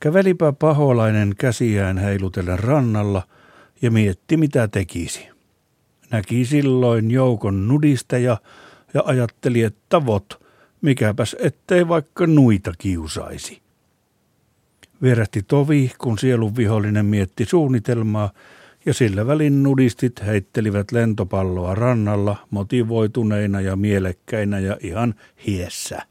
Kävelipä 0.00 0.52
paholainen 0.52 1.34
käsiään 1.38 1.98
heilutellen 1.98 2.58
rannalla 2.58 3.22
ja 3.82 3.90
mietti 3.90 4.36
mitä 4.36 4.68
tekisi. 4.68 5.28
Näki 6.10 6.44
silloin 6.44 7.10
joukon 7.10 7.68
nudisteja 7.68 8.36
ja 8.94 9.02
ajatteli, 9.04 9.62
että 9.62 10.06
vot, 10.06 10.44
mikäpäs 10.80 11.36
ettei 11.38 11.88
vaikka 11.88 12.26
nuita 12.26 12.72
kiusaisi. 12.78 13.62
Vierähti 15.02 15.42
tovi, 15.42 15.92
kun 15.98 16.18
sielun 16.18 16.56
vihollinen 16.56 17.06
mietti 17.06 17.44
suunnitelmaa, 17.44 18.30
ja 18.86 18.94
sillä 18.94 19.26
välin 19.26 19.62
nudistit 19.62 20.26
heittelivät 20.26 20.92
lentopalloa 20.92 21.74
rannalla 21.74 22.36
motivoituneina 22.50 23.60
ja 23.60 23.76
mielekkäinä 23.76 24.58
ja 24.58 24.76
ihan 24.80 25.14
hiessä. 25.46 26.02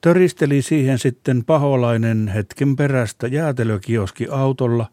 Töristeli 0.00 0.62
siihen 0.62 0.98
sitten 0.98 1.44
paholainen 1.44 2.28
hetken 2.28 2.76
perästä 2.76 3.26
jäätelökioski 3.26 4.26
autolla, 4.30 4.86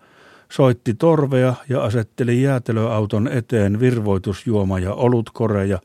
soitti 0.50 0.94
torvea 0.94 1.54
ja 1.70 1.84
asetteli 1.84 2.42
jäätelöauton 2.42 3.28
eteen 3.28 3.80
virvoitusjuoma 3.80 4.80
ja 4.80 4.94
olutkoreja, 4.94 5.80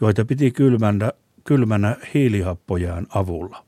joita 0.00 0.24
piti 0.24 0.50
kylmänä, 0.50 1.12
kylmänä 1.44 1.96
hiilihappojaan 2.14 3.06
avulla. 3.14 3.64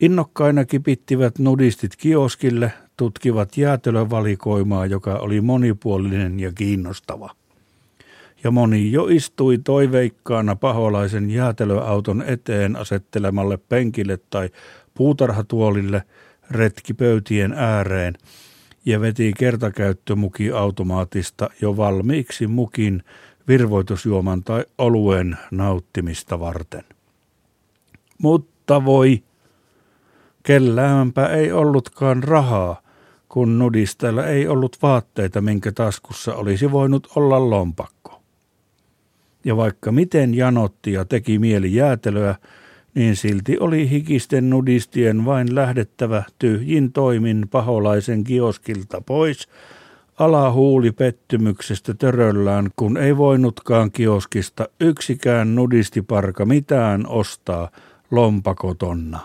Innokkaina 0.00 0.64
kipittivät 0.64 1.38
nudistit 1.38 1.96
kioskille, 1.96 2.72
tutkivat 2.96 3.56
jäätelövalikoimaa, 3.56 4.86
joka 4.86 5.16
oli 5.16 5.40
monipuolinen 5.40 6.40
ja 6.40 6.52
kiinnostava. 6.52 7.30
Ja 8.44 8.50
moni 8.50 8.92
jo 8.92 9.06
istui 9.06 9.58
toiveikkaana 9.58 10.56
paholaisen 10.56 11.30
jäätelöauton 11.30 12.22
eteen 12.26 12.76
asettelemalle 12.76 13.56
penkille 13.56 14.18
tai 14.30 14.50
puutarhatuolille 14.94 16.02
retkipöytien 16.50 17.52
ääreen 17.52 18.14
ja 18.84 19.00
veti 19.00 19.32
kertakäyttömuki 19.38 20.50
automaatista 20.50 21.50
jo 21.60 21.76
valmiiksi 21.76 22.46
mukin 22.46 23.02
virvoitusjuoman 23.48 24.44
tai 24.44 24.64
oluen 24.78 25.36
nauttimista 25.50 26.40
varten. 26.40 26.84
Mutta 28.18 28.84
voi, 28.84 29.22
kelläämpä 30.42 31.26
ei 31.26 31.52
ollutkaan 31.52 32.22
rahaa, 32.22 32.82
kun 33.28 33.58
nudisteilla 33.58 34.26
ei 34.26 34.48
ollut 34.48 34.76
vaatteita, 34.82 35.40
minkä 35.40 35.72
taskussa 35.72 36.34
olisi 36.34 36.72
voinut 36.72 37.08
olla 37.16 37.50
lompakko. 37.50 38.13
Ja 39.44 39.56
vaikka 39.56 39.92
miten 39.92 40.34
janotti 40.34 40.92
ja 40.92 41.04
teki 41.04 41.38
mieli 41.38 41.74
jäätelöä, 41.74 42.34
niin 42.94 43.16
silti 43.16 43.58
oli 43.58 43.90
hikisten 43.90 44.50
nudistien 44.50 45.24
vain 45.24 45.54
lähdettävä 45.54 46.22
tyhjin 46.38 46.92
toimin 46.92 47.48
paholaisen 47.50 48.24
kioskilta 48.24 49.00
pois, 49.00 49.48
alahuuli 50.18 50.92
pettymyksestä 50.92 51.94
töröllään, 51.94 52.70
kun 52.76 52.96
ei 52.96 53.16
voinutkaan 53.16 53.90
kioskista 53.90 54.68
yksikään 54.80 55.54
nudistiparka 55.54 56.44
mitään 56.44 57.06
ostaa 57.06 57.70
lompakotonna. 58.10 59.20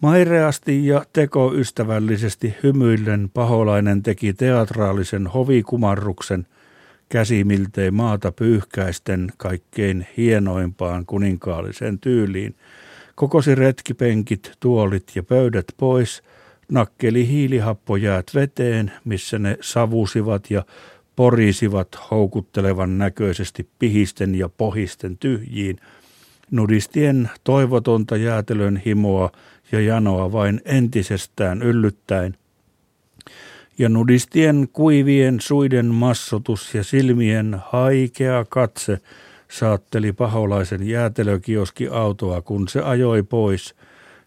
Maireasti 0.00 0.86
ja 0.86 1.04
tekoystävällisesti 1.12 2.54
hymyillen 2.62 3.30
paholainen 3.34 4.02
teki 4.02 4.32
teatraalisen 4.32 5.26
hovikumarruksen 5.26 6.46
käsi 7.10 7.44
miltei 7.44 7.90
maata 7.90 8.32
pyyhkäisten 8.32 9.32
kaikkein 9.36 10.06
hienoimpaan 10.16 11.06
kuninkaalliseen 11.06 11.98
tyyliin. 11.98 12.54
Kokosi 13.14 13.54
retkipenkit, 13.54 14.52
tuolit 14.60 15.12
ja 15.14 15.22
pöydät 15.22 15.64
pois, 15.76 16.22
nakkeli 16.68 17.28
hiilihappojäät 17.28 18.26
veteen, 18.34 18.92
missä 19.04 19.38
ne 19.38 19.58
savusivat 19.60 20.50
ja 20.50 20.64
porisivat 21.16 21.88
houkuttelevan 22.10 22.98
näköisesti 22.98 23.68
pihisten 23.78 24.34
ja 24.34 24.48
pohisten 24.48 25.18
tyhjiin, 25.18 25.76
nudistien 26.50 27.30
toivotonta 27.44 28.16
jäätelön 28.16 28.82
himoa 28.86 29.30
ja 29.72 29.80
janoa 29.80 30.32
vain 30.32 30.60
entisestään 30.64 31.62
yllyttäen. 31.62 32.36
Ja 33.80 33.88
nudistien 33.88 34.68
kuivien 34.72 35.40
suiden 35.40 35.86
massotus 35.86 36.74
ja 36.74 36.84
silmien 36.84 37.56
haikea 37.66 38.44
katse 38.48 38.98
saatteli 39.48 40.12
paholaisen 40.12 40.88
jäätelökioski 40.88 41.88
autoa, 41.88 42.42
kun 42.42 42.68
se 42.68 42.80
ajoi 42.80 43.22
pois, 43.22 43.74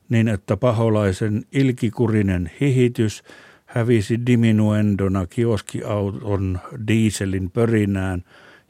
niin 0.09 0.27
että 0.27 0.57
paholaisen 0.57 1.45
ilkikurinen 1.51 2.51
hihitys 2.61 3.23
hävisi 3.65 4.25
diminuendona 4.25 5.25
kioskiauton 5.27 6.59
diiselin 6.87 7.51
pörinään 7.51 8.23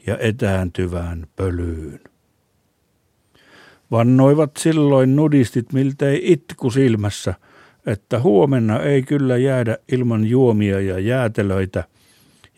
ja 0.08 0.18
etääntyvään 0.18 1.28
pölyyn. 1.36 2.00
Vannoivat 3.92 4.52
silloin 4.58 5.16
nudistit 5.16 5.74
miltei 5.74 6.22
itku 6.24 6.72
silmässä, 6.72 7.34
että 7.86 8.20
huomenna 8.20 8.80
ei 8.80 9.04
kyllä 9.04 9.38
jäädä 9.38 9.78
ilman 9.92 10.26
juomia 10.26 10.82
ja 10.82 11.00
jäätelöitä, 11.00 11.84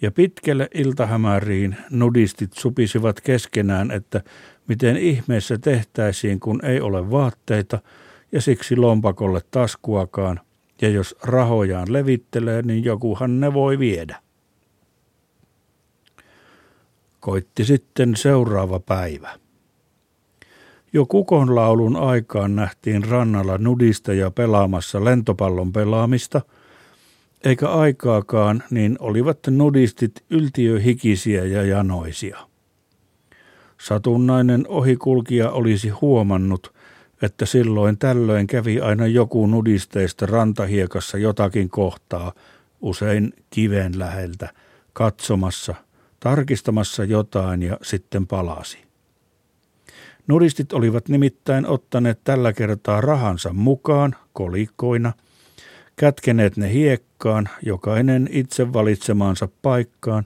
ja 0.01 0.11
pitkälle 0.11 0.69
iltahämäriin 0.73 1.77
nudistit 1.89 2.53
supisivat 2.53 3.21
keskenään, 3.21 3.91
että 3.91 4.21
miten 4.67 4.97
ihmeessä 4.97 5.57
tehtäisiin, 5.57 6.39
kun 6.39 6.65
ei 6.65 6.81
ole 6.81 7.11
vaatteita, 7.11 7.79
ja 8.31 8.41
siksi 8.41 8.75
lompakolle 8.75 9.41
taskuakaan, 9.51 10.39
ja 10.81 10.89
jos 10.89 11.15
rahojaan 11.23 11.93
levittelee, 11.93 12.61
niin 12.61 12.83
jokuhan 12.83 13.39
ne 13.39 13.53
voi 13.53 13.79
viedä. 13.79 14.21
Koitti 17.19 17.65
sitten 17.65 18.15
seuraava 18.15 18.79
päivä. 18.79 19.44
Jo 20.95 21.05
kukonlaulun 21.05 21.95
aikaan 21.95 22.55
nähtiin 22.55 23.03
rannalla 23.03 23.57
nudisteja 23.57 24.31
pelaamassa 24.31 25.05
lentopallon 25.05 25.73
pelaamista, 25.73 26.41
eikä 27.43 27.69
aikaakaan, 27.69 28.63
niin 28.69 28.97
olivat 28.99 29.39
nudistit 29.49 30.23
yltiöhikisiä 30.29 31.45
ja 31.45 31.63
janoisia. 31.63 32.37
Satunnainen 33.81 34.65
ohikulkija 34.67 35.51
olisi 35.51 35.89
huomannut, 35.89 36.73
että 37.21 37.45
silloin 37.45 37.97
tällöin 37.97 38.47
kävi 38.47 38.79
aina 38.79 39.07
joku 39.07 39.47
nudisteista 39.47 40.25
rantahiekassa 40.25 41.17
jotakin 41.17 41.69
kohtaa, 41.69 42.31
usein 42.81 43.33
kiven 43.49 43.99
läheltä, 43.99 44.49
katsomassa, 44.93 45.75
tarkistamassa 46.19 47.03
jotain 47.03 47.63
ja 47.63 47.77
sitten 47.81 48.27
palasi. 48.27 48.84
Nuristit 50.27 50.73
olivat 50.73 51.09
nimittäin 51.09 51.67
ottaneet 51.67 52.19
tällä 52.23 52.53
kertaa 52.53 53.01
rahansa 53.01 53.53
mukaan 53.53 54.15
kolikkoina, 54.33 55.13
kätkeneet 55.95 56.57
ne 56.57 56.73
hiekkaan, 56.73 57.49
jokainen 57.61 58.29
itse 58.31 58.73
valitsemaansa 58.73 59.47
paikkaan, 59.61 60.25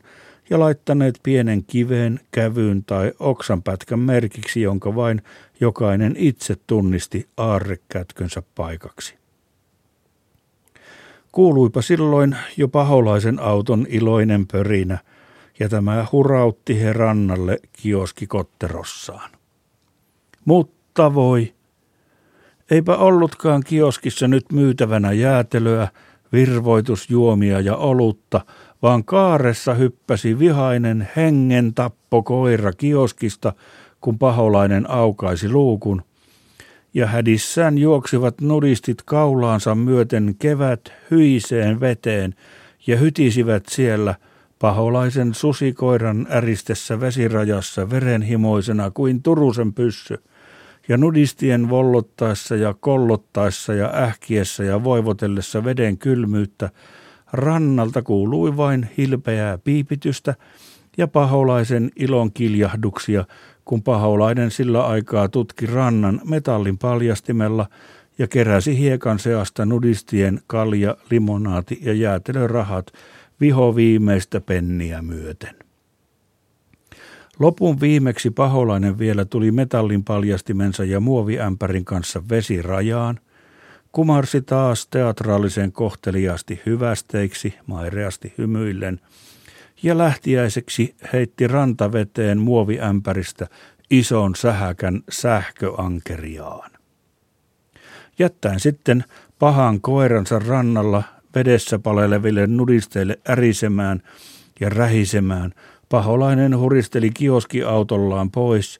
ja 0.49 0.59
laittaneet 0.59 1.19
pienen 1.23 1.63
kiveen, 1.63 2.19
kävyyn 2.31 2.83
tai 2.85 3.11
oksanpätkän 3.19 3.99
merkiksi, 3.99 4.61
jonka 4.61 4.95
vain 4.95 5.21
jokainen 5.59 6.15
itse 6.17 6.55
tunnisti 6.67 7.27
aarrekätkönsä 7.37 8.43
paikaksi. 8.55 9.15
Kuuluipa 11.31 11.81
silloin 11.81 12.35
jo 12.57 12.67
paholaisen 12.67 13.39
auton 13.39 13.85
iloinen 13.89 14.47
pörinä, 14.47 14.97
ja 15.59 15.69
tämä 15.69 16.05
hurautti 16.11 16.81
he 16.81 16.93
rannalle 16.93 17.59
kioskikotterossaan. 17.73 19.38
Mutta 20.49 21.13
voi. 21.13 21.53
Eipä 22.71 22.97
ollutkaan 22.97 23.63
kioskissa 23.65 24.27
nyt 24.27 24.51
myytävänä 24.51 25.11
jäätelöä, 25.11 25.87
virvoitusjuomia 26.31 27.59
ja 27.59 27.75
olutta, 27.75 28.41
vaan 28.81 29.03
kaaressa 29.03 29.73
hyppäsi 29.73 30.39
vihainen 30.39 31.09
hengen 31.15 31.73
tappo 31.73 32.23
koira 32.23 32.73
kioskista, 32.73 33.53
kun 34.01 34.19
paholainen 34.19 34.89
aukaisi 34.89 35.49
luukun, 35.49 36.01
ja 36.93 37.07
hädissään 37.07 37.77
juoksivat 37.77 38.41
nudistit 38.41 39.01
kaulaansa 39.05 39.75
myöten 39.75 40.35
kevät 40.39 40.93
hyiseen 41.11 41.79
veteen 41.79 42.35
ja 42.87 42.97
hytisivät 42.97 43.63
siellä– 43.67 44.15
paholaisen 44.59 45.33
susikoiran 45.33 46.27
äristessä 46.29 46.99
vesirajassa 46.99 47.89
verenhimoisena 47.89 48.91
kuin 48.91 49.23
Turusen 49.23 49.73
pyssy, 49.73 50.23
ja 50.89 50.97
nudistien 50.97 51.69
vollottaessa 51.69 52.55
ja 52.55 52.75
kollottaessa 52.79 53.73
ja 53.73 53.91
ähkiessä 53.93 54.63
ja 54.63 54.83
voivotellessa 54.83 55.63
veden 55.63 55.97
kylmyyttä, 55.97 56.69
rannalta 57.33 58.01
kuului 58.01 58.57
vain 58.57 58.89
hilpeää 58.97 59.57
piipitystä 59.57 60.35
ja 60.97 61.07
paholaisen 61.07 61.91
ilon 61.95 62.33
kiljahduksia, 62.33 63.25
kun 63.65 63.83
paholainen 63.83 64.51
sillä 64.51 64.85
aikaa 64.85 65.29
tutki 65.29 65.65
rannan 65.65 66.21
metallin 66.25 66.77
paljastimella 66.77 67.65
ja 68.17 68.27
keräsi 68.27 68.77
hiekan 68.77 69.19
seasta 69.19 69.65
nudistien 69.65 70.41
kalja, 70.47 70.97
limonaati 71.11 71.79
ja 71.81 71.93
jäätelörahat 71.93 72.87
viho 73.41 73.75
viimeistä 73.75 74.41
penniä 74.41 75.01
myöten. 75.01 75.68
Lopun 77.39 77.79
viimeksi 77.79 78.31
paholainen 78.31 78.99
vielä 78.99 79.25
tuli 79.25 79.51
metallin 79.51 80.03
paljastimensa 80.03 80.83
ja 80.83 80.99
muoviämpärin 80.99 81.85
kanssa 81.85 82.23
vesirajaan, 82.29 83.19
kumarsi 83.91 84.41
taas 84.41 84.87
teatraalisen 84.87 85.71
kohteliasti 85.71 86.61
hyvästeiksi, 86.65 87.53
maireasti 87.67 88.33
hymyillen, 88.37 88.99
ja 89.83 89.97
lähtiäiseksi 89.97 90.95
heitti 91.13 91.47
rantaveteen 91.47 92.39
muoviämpäristä 92.39 93.47
ison 93.91 94.35
sähäkän 94.35 95.01
sähköankeriaan. 95.09 96.71
Jättäen 98.19 98.59
sitten 98.59 99.03
pahan 99.39 99.81
koiransa 99.81 100.39
rannalla 100.39 101.03
vedessä 101.35 101.79
paleleville 101.79 102.47
nudisteille 102.47 103.19
ärisemään 103.29 104.01
ja 104.59 104.69
rähisemään, 104.69 105.53
paholainen 105.89 106.57
huristeli 106.57 107.09
kioskiautollaan 107.09 108.31
pois, 108.31 108.79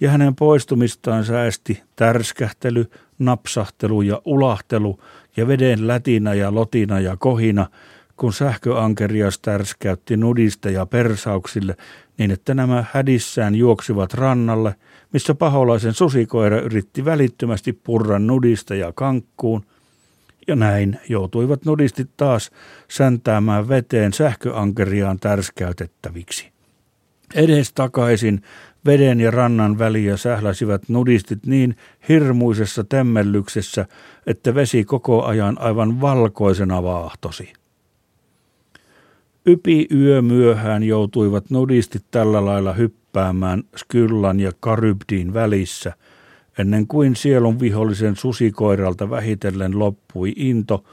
ja 0.00 0.10
hänen 0.10 0.34
poistumistaan 0.34 1.24
säästi 1.24 1.82
tärskähtely, 1.96 2.90
napsahtelu 3.18 4.02
ja 4.02 4.22
ulahtelu 4.24 5.00
ja 5.36 5.48
veden 5.48 5.86
lätinä 5.86 6.34
ja 6.34 6.54
lotina 6.54 7.00
ja 7.00 7.16
kohina, 7.16 7.66
kun 8.16 8.32
sähköankerias 8.32 9.38
tärskäytti 9.38 10.16
nudista 10.16 10.70
ja 10.70 10.86
persauksille 10.86 11.76
niin, 12.18 12.30
että 12.30 12.54
nämä 12.54 12.84
hädissään 12.92 13.54
juoksivat 13.54 14.14
rannalle, 14.14 14.74
missä 15.12 15.34
paholaisen 15.34 15.94
susikoira 15.94 16.60
yritti 16.60 17.04
välittömästi 17.04 17.72
purra 17.72 18.18
nudista 18.18 18.74
ja 18.74 18.92
kankkuun, 18.92 19.64
ja 20.48 20.56
näin 20.56 20.98
joutuivat 21.08 21.64
nudistit 21.64 22.10
taas 22.16 22.50
säntäämään 22.88 23.68
veteen 23.68 24.12
sähköankeriaan 24.12 25.18
tärskäytettäviksi. 25.20 26.52
Edes 27.34 27.72
takaisin 27.72 28.42
veden 28.86 29.20
ja 29.20 29.30
rannan 29.30 29.78
väliä 29.78 30.16
sähläsivät 30.16 30.88
nudistit 30.88 31.46
niin 31.46 31.76
hirmuisessa 32.08 32.84
temmellyksessä, 32.84 33.86
että 34.26 34.54
vesi 34.54 34.84
koko 34.84 35.24
ajan 35.24 35.56
aivan 35.60 36.00
valkoisena 36.00 36.82
vaahtosi. 36.82 37.52
Ypi 39.46 39.86
yö 39.94 40.22
myöhään 40.22 40.82
joutuivat 40.82 41.50
nudistit 41.50 42.04
tällä 42.10 42.44
lailla 42.44 42.72
hyppäämään 42.72 43.62
Skyllan 43.76 44.40
ja 44.40 44.52
Karybdin 44.60 45.34
välissä, 45.34 45.92
ennen 46.58 46.86
kuin 46.86 47.16
sielun 47.16 47.60
vihollisen 47.60 48.16
susikoiralta 48.16 49.10
vähitellen 49.10 49.78
loppui 49.78 50.32
into 50.36 50.84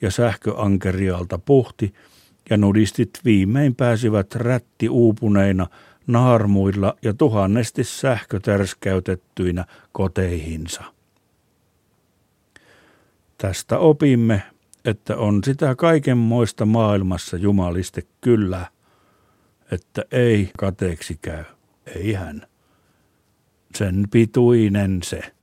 ja 0.00 0.10
sähköankerialta 0.10 1.38
puhti, 1.38 1.94
ja 2.50 2.56
nudistit 2.56 3.10
viimein 3.24 3.74
pääsivät 3.74 4.34
rätti 4.34 4.88
uupuneina 4.88 5.66
naarmuilla 6.06 6.96
ja 7.02 7.14
tuhannesti 7.14 7.84
sähkötärskäytettyinä 7.84 9.64
koteihinsa. 9.92 10.84
Tästä 13.38 13.78
opimme, 13.78 14.42
että 14.84 15.16
on 15.16 15.40
sitä 15.44 15.74
kaikenmoista 15.74 16.66
maailmassa 16.66 17.36
jumaliste 17.36 18.02
kyllä, 18.20 18.66
että 19.70 20.04
ei 20.12 20.50
kateeksi 20.58 21.18
käy, 21.22 21.44
ei 21.86 22.12
hän. 22.12 22.46
Sen 23.74 24.04
pituinen 24.10 25.02
se. 25.02 25.33